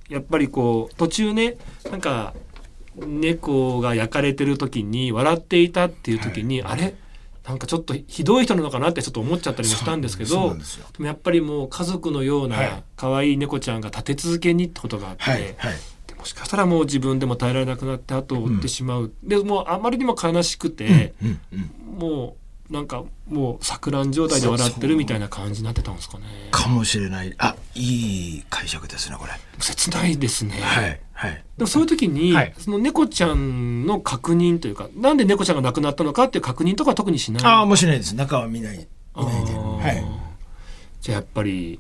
[0.10, 1.58] やっぱりこう途中ね
[1.92, 2.34] なんか
[2.96, 6.96] 猫が焼かれてる時に笑っていたっていう時に、あれ？
[7.48, 10.64] なんかちょっとひどい人なのかなってちょっと思っちゃったりもしたんですけどで
[11.00, 15.42] もやっぱりもう家族のようはいな可愛い猫ちゃんが立て続けにってことがあって、はい。
[15.42, 15.54] はい。
[16.08, 22.00] でもしかしたらもう自分でも耐えられなくなって後を追ってしまう、でもうあまりにも悲しくて、うんうん。
[22.00, 26.24] もうなんかもう錯乱状態で笑ってるみたいな感じになってたんですかね。
[26.52, 27.34] かもしれない。
[27.38, 29.34] あ、いい解釈ですね、これ。
[29.60, 30.60] 切ないですね。
[30.62, 31.00] はい。
[31.14, 31.44] はい。
[31.58, 38.16] でもそういう時に、はいその猫ちゃんの確認というかなんで猫ちゃんが亡くなったのかっていう確認とかは特にしないああ、もうしないです。
[38.16, 38.88] 中は見ない。
[39.14, 39.52] あ見ないで。
[39.52, 40.06] ーはい。
[41.02, 41.80] じゃあやっぱり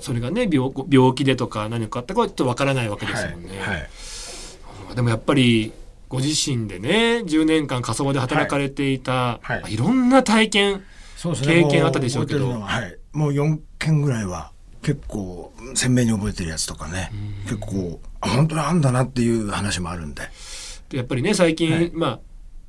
[0.00, 3.58] それがね病病気でとか何かあったかはちょっとわからないわけですはいもんね、。
[3.58, 4.94] はい。
[4.94, 5.72] でもやっぱり
[6.08, 9.62] ご自身でね10年間火葬場で働かれていた、はい。
[9.62, 9.74] はい。
[9.74, 10.84] いろんな体験
[11.16, 12.46] そうです経験あったでしょうけど。
[12.46, 17.10] も覚えてるのははい、もう4件ぐらいは結構鮮明に覚えてるやつとかね。
[17.44, 20.22] 結構あ本当にあんだなっていう話もあるんで。
[20.88, 21.90] でやっぱりね最近、はい。
[21.92, 22.20] まあ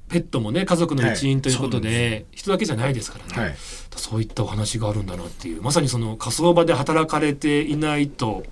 [0.09, 3.55] ペットもね家族の一員ということで,、はいそう人だけじゃないですからね、はい。
[3.95, 8.43] そういったお話があるんだなっていうまさにその火葬場で働かれていないと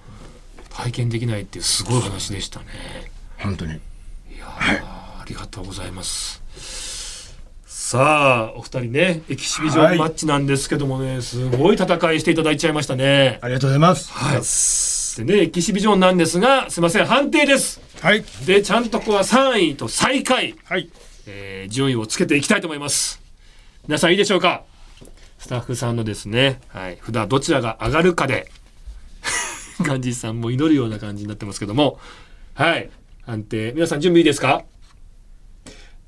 [0.69, 2.65] 体験できないっていうすごい話でしたね。
[3.39, 3.79] 本当に
[4.65, 6.41] いやー、ありがとうございます。
[7.65, 13.39] さあお二人ねエキシビジョンマッチなんですけどもね、すごい戦いしていただいちゃいましたね。
[13.41, 15.25] ありがとうございますはい。
[15.27, 17.79] でねエキシビジョンなんですがすいません判定です。
[18.01, 20.89] はいでちゃんとここは3位と最下位、はい
[21.27, 23.21] えー順位をつけていきたいと思います。
[23.87, 24.63] 皆さんいいでしょうか？
[25.39, 28.51] スタッフさんのですね、はい、札どちらが上がるかで
[29.81, 31.99] ガンジーさんも祈るような感じになってますけども
[32.55, 32.89] はい
[33.27, 33.73] 判定。
[33.73, 34.63] 皆さん準備いいですか？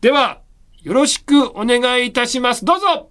[0.01, 0.39] では
[0.81, 2.63] よろしくお願いいたします。
[2.63, 3.09] どうぞ！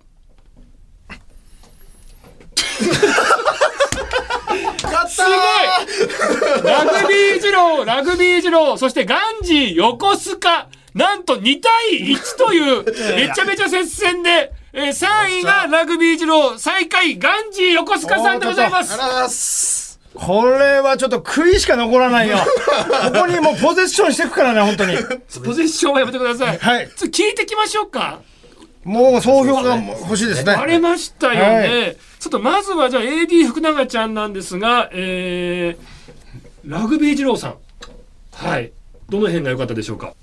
[5.09, 6.65] すごい！
[6.65, 12.85] ラグビー二郎、ラグビー二郎、そしてガンジー、横須賀、なんと2対1という、
[13.17, 19.88] めちゃめちゃ接戦で、えー、3位がラグビー二郎、最下位、ガンジー、横須賀さんでございます。
[20.21, 22.39] これはちょっと悔いしか残らないよ
[23.13, 24.97] ここにもうポゼッションしていくからね本当に
[25.45, 26.59] ポゼッションはやめてください。
[26.59, 28.21] はいちょっと聞いてきましょうか。
[28.85, 31.87] もう総評が欲しいですね割れましたよね。
[31.89, 37.55] はちょっとまずはじゃあ AD 福永ちゃんなんですが、えー、ラグビー二郎さん。
[38.35, 38.73] はい。
[39.09, 40.15] どの辺が良かったでしょうか？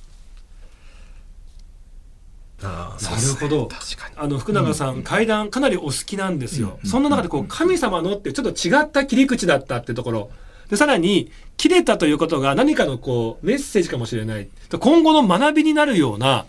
[2.66, 3.70] あなるほど。
[4.16, 6.80] あの福永さん、階段かなりお好きなんですよ。
[6.86, 10.30] そんな中でこう神様のってちょっと違った切り口だったってところ。
[10.70, 14.48] でさらに切れたということが何かのこうメッセージかもしれない。
[14.80, 16.46] 今後の学びになるような。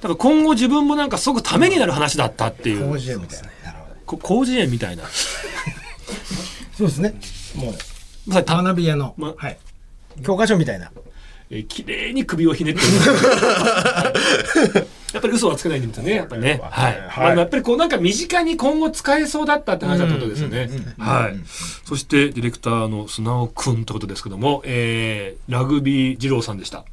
[0.00, 2.78] だから今後自分もなんかすごくためになる話だったっていう。
[2.78, 3.48] 広辞苑みたいな
[4.70, 5.04] みたいな。
[6.76, 7.14] そうですね
[7.56, 7.74] もう
[8.26, 9.58] まさにた学び屋の、まはい、
[10.22, 10.92] 教科書みたいな
[11.50, 14.12] えー綺麗に首をひねってるは
[14.82, 16.14] い やっぱり嘘はつけないんですよね。
[16.14, 16.60] やっぱりね。
[16.62, 16.92] はい。
[16.92, 20.68] はいまあ、やっぱりこうなんか身近に今後使えそうだったって話だったことですよね。
[20.98, 21.40] はい。
[21.86, 26.84] そしてディレクターの砂尾くんってことですけども、えー、ラグビー二郎さんでした。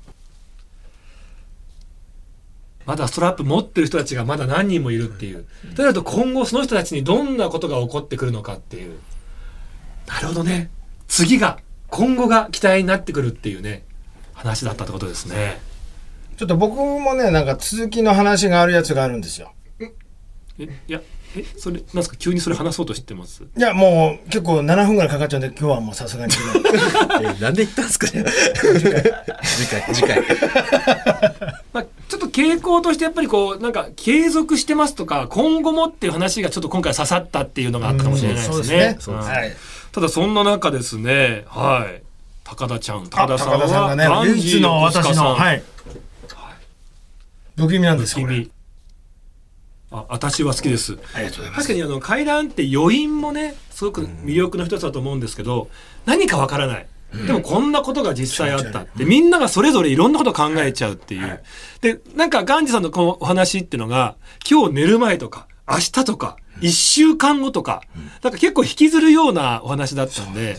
[2.85, 5.45] まだストラップ持ってる人たちがまだ何人もいるっていう。
[5.75, 8.99] となると今後その人たちにどんなことが起こってくるのかっていう。
[10.07, 10.69] なるほどね。
[11.07, 13.83] 次が、今後が期待になってくるっていうね、
[14.43, 15.59] 話だったってことですね。
[16.37, 19.53] ちょっと僕もねなんか続きの話があるやつがあるんですよ。
[20.59, 21.01] え、いや、
[21.35, 22.15] え、それ、なんですか？
[22.17, 23.43] 急にそれ話そうとしてます？
[23.43, 26.33] いやもう結構7分ぐらいかかっちゃうんで今日はもうさすがに。
[27.21, 28.07] えなんで言ったんですか？
[28.11, 28.25] ね
[29.43, 30.21] 次回次回。
[31.71, 38.53] まあ、ちょっと傾向としてやっぱりこう、なんか継続してますとか、今後もっていう話がちょっと今回刺さったっていうのがあったかもしれないですね。
[38.53, 38.97] そうですね。
[39.07, 39.55] うんはい
[39.93, 42.02] ただそんな中ですね、はい。
[42.43, 45.25] 高田ちゃん、高田さんがねガン唯一の私さん。
[45.25, 45.63] のはい。
[47.55, 48.27] 不気味なんですよ。
[49.91, 50.97] あ、私は好きです。
[51.13, 51.67] ありがとうございます。
[51.67, 55.69] 確かにあの階段って余韻もねすごく魅力の一つだと思うんですけど
[56.05, 56.87] 何かわからない、
[57.27, 61.43] でもこんなことが実際あったって、みんながそれぞれいろんなことを考えちゃうっていう、
[61.81, 64.15] でなんかガンジさんのこのお話っていうのが
[64.49, 67.83] 今日寝る前とか明日とか1週間後とか、
[68.21, 70.57] なんか結構引きずるようなお話だったんで。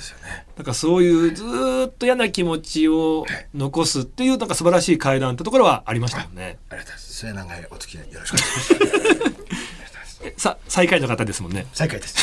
[0.57, 6.59] なんかそういうずーっと嫌な気持ちを残すっていうなんか素晴らしい階段ってところはありましたもんね。
[6.71, 7.13] ありがとうございます。
[7.15, 9.35] 末永いお付き合いよろしくお願いします。
[10.39, 11.67] さ最下位の方ですもんね。
[11.73, 12.17] 再開です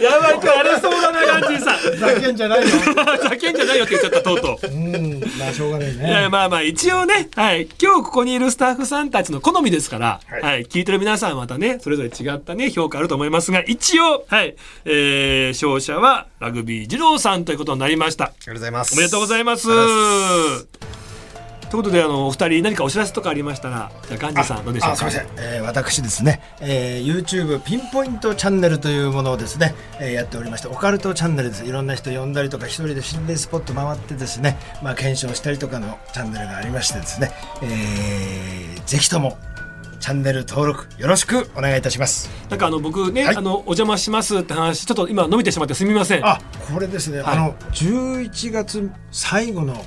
[0.00, 1.78] やばい今日荒れそうだなガンジーさん。
[1.78, 2.66] ふざけんじゃないよ
[3.22, 4.66] ざけんじゃないよって言っちゃったとうとう。
[4.66, 18.24] うんまあしょうがないねいやまあまあ一応ね、はい、今日ここにいるスタッフさんたちの好みですから、は、はいい聞いてる皆さんはまたね、それぞれ違ったね、評価あると思いますが、一応、はい、えー、勝者はラグビー二郎さんということになりました。
[18.24, 18.94] ありがとうございます。
[18.94, 21.07] おめでとうございます。
[21.70, 24.92] ということで、あの、お二人何かお知らせとかありましたら、じゃあガンジーさんどうでしょうか？
[24.92, 31.64] あすみません、えー私ですね、えー YouTube ピンポイントチャンネルというものをですね、えーやっておりましてオカルトチャンネルです。
[31.64, 39.36] いろんな人呼んだりとか一人で心霊スポット回ってですね、まあ、検証したりとかのチャンネルがありましてですね、えーぜひとも
[40.00, 42.30] チャンネル登録よろしくお願いいたします。
[42.48, 43.36] なんかあの、僕ね、はい。
[43.36, 46.24] あの、お邪魔しますって話、ちょっと今伸びてしまってすみません。
[46.26, 46.40] あ
[46.72, 47.36] これですね、はい。
[47.36, 49.84] あの11月最後の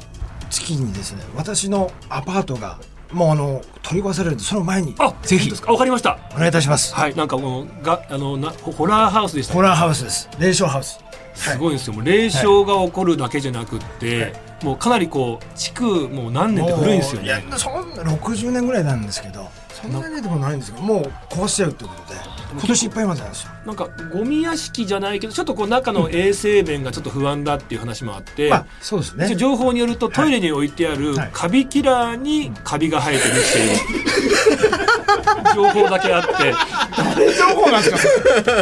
[0.52, 2.78] 月にですね私のアパートが
[3.12, 4.96] もうあの取り壊されるその前に。
[5.00, 5.50] あ、ぜひ。
[5.50, 5.62] 本当です。
[5.64, 6.18] かわかりました。
[6.34, 10.30] お願いいたします、はい、なんかもう、が、あの、な、ホホラーハウスでしたホラーハウスです。
[10.40, 10.98] 霊障ハウス。
[11.34, 11.94] すごいんですよ。
[11.94, 14.34] もう霊障が起こるだけじゃなくって、
[14.64, 22.20] もうかなりこう築もう何年って古いんですよいやねそんな60年ぐらいなんですけどそんなにでもないんですけどもう壊しちゃうってことで
[22.52, 23.50] 今年いっぱいまでなんですよ。
[23.66, 29.36] なんかゴミ屋敷じゃないけどちょっとこう中の衛生面がちょっっと不安だっていう話もあって、まあそうですね。
[29.36, 31.30] 情報によるとトイレに置いてあるはい。
[31.34, 34.02] カビキラーにカビが生えてるっていう。
[35.56, 36.54] 情報だけあって。
[36.98, 38.08] 誰情報なんです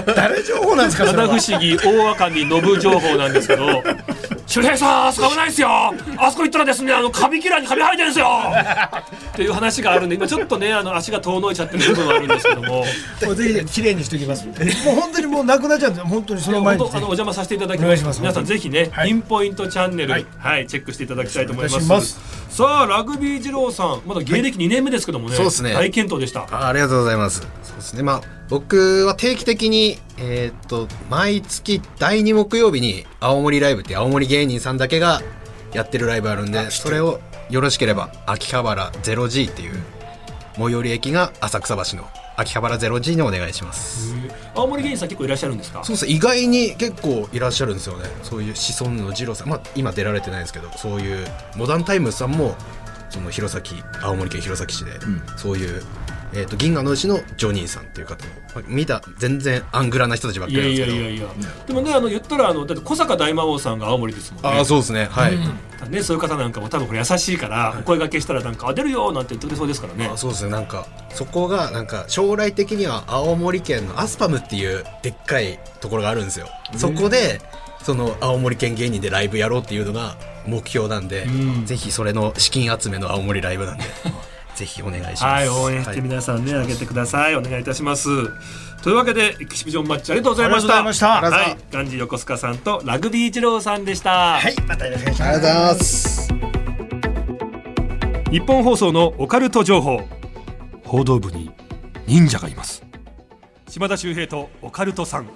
[0.01, 0.13] か？
[0.15, 1.05] 誰情報なんですか？
[1.05, 3.65] 七不思議大赤身信情報なんですけど
[4.49, 5.69] 周平さんあそこ危ないですよ。
[5.69, 8.25] あそこ行ったらですねあのカビキラーにカビ生えてるんですよ。
[9.31, 12.83] っていう話があるんで今ちょっとねあの足が遠のいちゃってる部分はあるんですけども。
[13.25, 14.47] もうぜひ綺麗にしておきます。
[14.47, 14.53] も
[14.93, 19.09] う本当にもうなくなっちゃうんで本当にその前に本当あのお邪魔させていただきお願いします皆さんぜひね、はい。
[19.09, 24.01] ピンポイントチャンネル、ははいいチェックしていただきたいと思いますさあラグビー二郎さん。
[24.05, 25.73] まだ芸歴2年目ですけどもね、そうですね。
[25.73, 26.41] 大健闘でした。
[26.51, 27.41] あありがとうございます。
[27.63, 28.03] そうですね。
[28.03, 35.21] まあ、僕は定期的に、えーっと、毎月第2木曜日に青森ライブって青森芸人さんだけが
[35.73, 39.73] やってるライブあるんで、それをよろしければ、秋葉原 0G っていう、
[40.57, 42.07] 最寄り駅が浅草橋の
[42.39, 44.13] 秋葉原 0G にお願いします。
[44.55, 45.83] 青森芸人さん結構いらっしゃるんですか？
[45.83, 46.11] そうですね。
[46.13, 48.05] 意外に結構いらっしゃるんですよね。
[48.23, 49.49] そういうシソンヌのじろうさん。
[49.49, 52.55] まあ、今出られてないんですけど、そういうモダンタイムズさんも、
[53.09, 53.63] その弘前、
[54.01, 54.91] 青森県弘前市で、
[55.35, 55.83] そういう、
[56.33, 60.95] えー、と銀河と牛のジョニーさんっていう方も、まあ見た全然アングラな人たちばっかいりなんですけど。
[60.95, 61.29] やいやいやいや。
[61.65, 64.49] でもねあの言ったらあのだって小坂大魔王さんが青森ですもんね。
[64.49, 65.05] ああそうですね。
[65.05, 65.37] はい、
[65.89, 70.07] ねそういう方なんかも多分これ優しいからお声掛けしたらなんかあ出るよなんて言ってくれそうですからね。
[70.07, 70.51] あそうですね。
[70.51, 76.47] なんかそこがなんか将来的には青森県のアスパムっていうでっかいところがあるんですよ。
[76.75, 77.41] そこで
[77.83, 80.15] その青森県芸人でライブやろうっていうのが
[80.45, 81.65] 目標なんで、ん。
[81.65, 83.83] ぜひそれの資金集めの青森ライブなんで
[84.59, 85.23] ぜひお願いします。
[85.23, 87.35] はい応援して皆さんねあげてください。
[87.37, 88.09] お願いいたします。
[88.83, 90.79] というわけでエキシビジョンマッチありがとうございました。
[90.79, 91.17] ありがとうございました。
[91.17, 94.37] ありがとうございはいガンジー横須賀さんとラグビー一郎さんでした。
[94.37, 96.29] はいまたよろしくお願いしますありがとうございます。
[98.31, 100.01] 日本放送のオカルト情報。
[100.83, 101.51] 報道部に
[102.05, 102.83] 忍者がいます。
[103.69, 105.29] 島田秀平とオカルトさん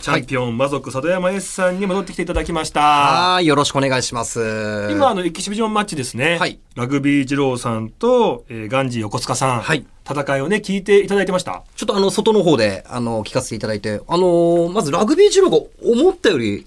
[0.00, 2.80] チャンピオン、魔族佐渡山 S さんに戻ってきていただきました。
[2.80, 4.88] はい、よろしくお願いします。
[4.92, 6.60] 今あのエキシビジョンマッチですね、はい。
[6.76, 9.84] ラグビー二郎さんと、えーガンジー横須賀さん、はい。
[10.08, 11.64] 戦いをね聞いていただいてました。
[11.74, 16.66] ちょっとあの、外の方で、あの、聞かせていただいて、あのーまずラグビージローが思ったより、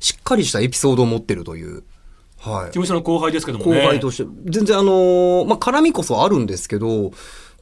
[0.00, 1.84] しっかりしたエピソードを持ってるという。
[2.40, 2.66] はい。
[2.66, 2.70] 事。
[2.72, 3.80] 務所の後輩ですけどもね。
[3.80, 7.12] 後輩として、全然あのーまあ、絡みこそあるんですけど、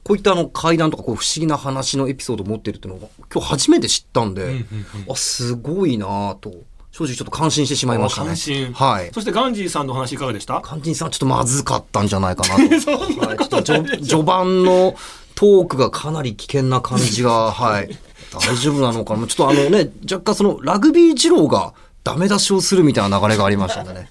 [0.04, 4.64] こういったあの階段とかこう不思議な話のエピソードを持ってるっていうのが今日初めて知ったんで、
[5.08, 6.52] あ、すごいなぁと、
[6.90, 8.72] 正直ちょっと感心してしまいましたね。
[8.74, 9.10] はい。
[9.14, 10.60] そしてガンジーさんのお話いかがでした？
[10.64, 12.60] 肝心さんはちょっとまずかったんじゃないかなと。
[13.26, 14.94] はいちょっと序序盤の
[15.34, 17.98] トークがかなり危険な感じが、 はい。
[18.44, 19.26] 大丈夫なのかな？
[19.26, 24.10] ちょっとあのね、若干そのラグビー二郎がダメ出しをするみたいな流れがありましたね。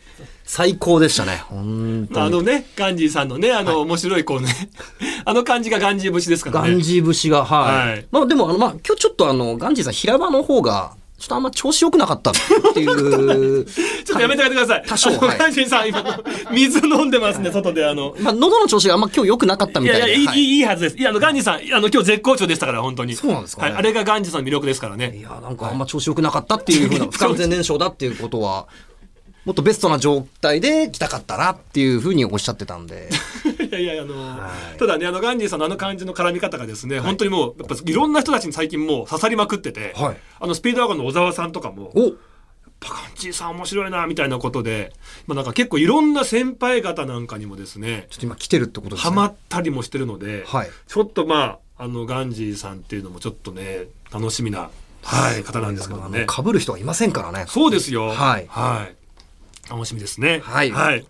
[0.54, 1.38] 最高でしたね。
[1.48, 2.26] 本当に。
[2.26, 4.50] あのね、ガンジーさんのね、あの、面白いこうね、
[5.24, 6.72] あの感じがガンジー節ですからね。
[6.72, 7.90] ガンジー節が、はい。
[7.92, 12.34] はいまあでも、あの、まあ今日ちょっとあの、ガンジーさん平場の方が、ちょっとあんま調子良くなかったっ
[12.74, 13.64] ていう。
[14.04, 14.84] ちょっとやめてあげてください。
[14.86, 16.20] 多少ジーさん、今、
[16.52, 17.86] 水飲んでますね、外で。
[17.86, 20.08] あの、まあ喉の調子があんま今日良くなかったみたいで。
[20.08, 20.98] いやいや、いい、はずです。
[20.98, 23.16] いや、あの、ガンジーさん、あの、今日絶好調でしたから、本当に。
[23.16, 23.80] そうなんですかねはい。
[23.80, 25.16] あれがガンジーさんの魅力ですからね。
[25.18, 28.66] いや、なんかあんま調子良くなかったっていうふうな、 不完全燃焼だっていうことは、
[29.46, 33.10] もっとベストな状態で来たかったなっていうふうにおっしゃってたんで。
[33.60, 34.40] いやいや、あの、
[34.78, 42.14] ただね、あの、ガンジーさんのあの感じの絡み方がですね、本当にもう、やっぱいろんな人たちに最近もう刺さりまくってて、はいあの、スピードワゴンの小沢さんとかも、お
[42.80, 44.94] パカンチーさん面白いな、みたいなことで、
[45.26, 49.10] まあなんか結構いろんな先輩方なんかにもですね、ちょっと今来てるってことですね。
[49.10, 54.70] ハマったりもしてるので、はいちょっとまあ、あの、ガンジーさんっていうのもちょっとね、楽しみな、
[55.04, 56.26] はい、方なんですけどもね。
[56.28, 57.46] かぶる人はいませんからね。
[57.48, 58.10] そうですよ。
[58.10, 59.01] はいはい。
[59.72, 60.42] 楽しみですね。
[60.44, 60.72] はい。
[60.72, 61.06] はい。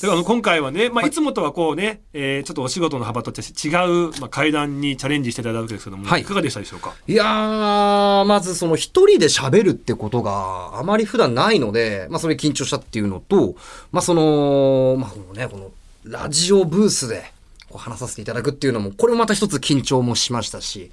[0.00, 1.10] ではあの今回はね、まあ、い。
[1.10, 6.22] つもとはこうね、えーちょっとお仕事の幅と違う、まあ、会談にチャレンジしていただくわけですけども、はい。
[6.22, 6.94] いかがでしたでしょうか？
[7.06, 13.56] いやー、まずその一人で喋るってことがあまり普段ないので、まあそれ緊張したっていうのと、
[13.92, 15.70] まあその、まあこのね、この
[16.04, 17.30] ラジオブースで
[17.68, 20.90] こう話させていただくっていうのも、これもまた一つ緊張もしましたし、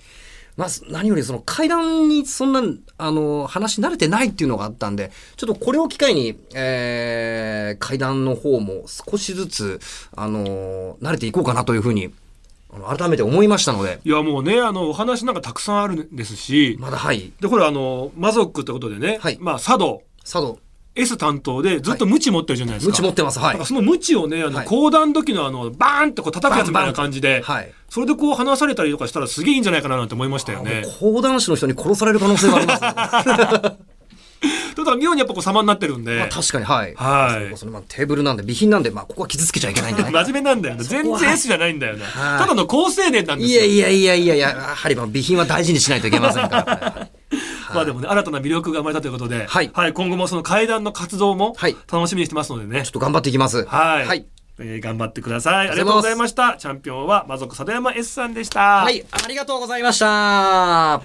[0.58, 2.62] まあ何よりその階段にそんな、
[2.98, 9.80] あの、話慣れてないっていうのがあったんで、ちょっとこれを機会に、えー、階段の方も少しずつ、
[10.16, 12.14] あの、慣れていこうかなというふうに、
[12.88, 19.38] 改めて思いましたので、いやもうねあのお話なんかたくさんあるんですし、まだはい、でこれあの魔族ってことでね、はい。
[19.40, 20.04] まあ佐渡。
[20.26, 20.60] 佐渡、
[20.96, 22.92] S 担当でずっと無知持ってるじゃないですか。
[22.92, 23.40] 無知持ってます。
[23.40, 23.66] はい。
[23.66, 24.66] その無知をね、あの、はい。
[24.68, 27.72] 講談時のあの、バーンってこう叩くやつみたいな感じで、はい。
[27.90, 30.84] それでこう話されたりとかしたらすげえいいんじゃないかななんて思いましたよね。
[31.00, 33.78] 講談師の人に殺される可能性がありますね。
[34.76, 36.66] だから妙にやっぱこう様になってるんで、まあ、確かに。
[36.66, 37.58] はい、はい。
[37.58, 40.12] そのまあテーブルなんで備品なんで、まあ、ここは傷つけちゃいけないんでね。
[40.14, 40.84] 真面目なんだよね。
[40.84, 43.62] 全然 S じゃないんだよねただの好青年なんですよ。
[43.66, 47.08] いやいやいやいやいややはりまあ備品は大事にしないといけませんから
[47.74, 49.72] まあでもね新たな魅力が生まれたということで、はい。
[49.94, 51.76] 今後もその会談の活動もはい。
[51.92, 53.66] 楽しみにしてますのでね、ちょっと頑張っていきます。
[53.66, 54.26] はい、はい、
[54.60, 55.70] えー頑張ってください。
[55.70, 56.56] ありがとうございました。
[56.58, 58.84] チャンピオンは魔族佐渡山 S さんでした。
[58.84, 61.02] はい、ありがとうございました。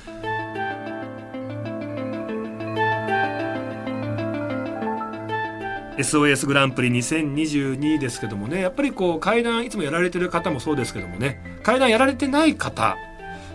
[6.01, 12.97] SOS グランプリ2022ですけどもねやっぱりこう階段いつもやられてる方もそうですけどもね階段やられてない方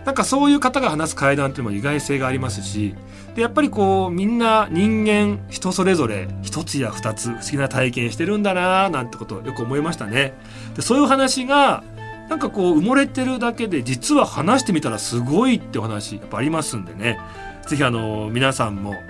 [0.06, 2.94] なんかそういう方が話す階段っていうのも意外性がありますし
[3.34, 10.32] でやっぱりこうみんな人間人それぞれ一つや二つ不思議な体験してるんだななんてことをよく思いましたね。
[10.76, 11.82] でそういう話が
[12.30, 17.18] なんかこう埋もれてるだけで実は話してみたらすごいってお話やっぱありますんでね
[17.66, 19.00] ぜひあの皆さんもなん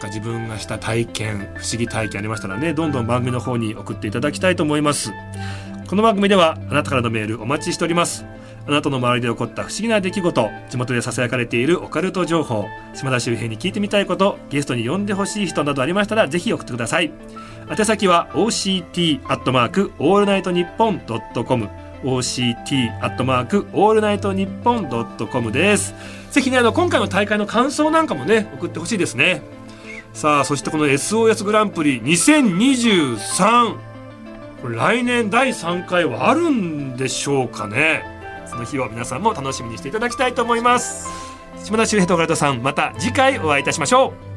[0.00, 5.12] か自分がした体験不思議体験ありましたらねどんどん番組の方に送っていただきたいと思います
[5.88, 8.26] この番組ではあなたからのメールお待ちしております。
[8.66, 17.10] あなたの周りで起こった不思議な出来事地元で囁かれているオカルト情報島田周平に聞いてみたいことゲストに呼んでほしい人などありましたらぜひ送ってください。
[17.70, 21.70] 宛先は OCT アットマークオールナイトニッポンドットコム。
[22.04, 25.94] OCT アットマークオールナイトニッポンドットコムです。
[26.30, 29.40] ぜひねあの今回の大会の感想なんかもね送ってほしいですね。
[30.12, 33.87] さあそしてこの SOS グランプリ2023
[34.64, 38.02] 来年第3回はあるんでしょうかね。
[38.46, 41.08] その日を皆さんも楽しみにしていただきたいと思います。
[41.62, 44.27] 島田秀平とオカルトさんまた次回お会いいたしましょう。